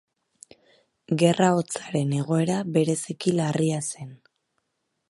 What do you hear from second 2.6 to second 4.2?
bereziki larria zen.